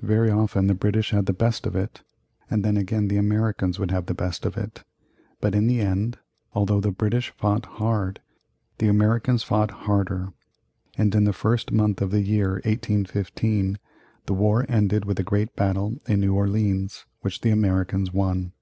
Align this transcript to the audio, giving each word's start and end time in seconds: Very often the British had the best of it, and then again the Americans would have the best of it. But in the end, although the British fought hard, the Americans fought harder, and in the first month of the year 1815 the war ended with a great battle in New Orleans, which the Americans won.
Very 0.00 0.30
often 0.30 0.68
the 0.68 0.74
British 0.74 1.10
had 1.10 1.26
the 1.26 1.34
best 1.34 1.66
of 1.66 1.76
it, 1.76 2.02
and 2.50 2.64
then 2.64 2.78
again 2.78 3.08
the 3.08 3.18
Americans 3.18 3.78
would 3.78 3.90
have 3.90 4.06
the 4.06 4.14
best 4.14 4.46
of 4.46 4.56
it. 4.56 4.82
But 5.38 5.54
in 5.54 5.66
the 5.66 5.82
end, 5.82 6.18
although 6.54 6.80
the 6.80 6.90
British 6.90 7.28
fought 7.32 7.66
hard, 7.76 8.20
the 8.78 8.88
Americans 8.88 9.42
fought 9.42 9.70
harder, 9.70 10.32
and 10.96 11.14
in 11.14 11.24
the 11.24 11.34
first 11.34 11.72
month 11.72 12.00
of 12.00 12.10
the 12.10 12.22
year 12.22 12.52
1815 12.64 13.76
the 14.24 14.32
war 14.32 14.64
ended 14.66 15.04
with 15.04 15.20
a 15.20 15.22
great 15.22 15.54
battle 15.54 16.00
in 16.06 16.20
New 16.20 16.32
Orleans, 16.34 17.04
which 17.20 17.42
the 17.42 17.50
Americans 17.50 18.14
won. 18.14 18.52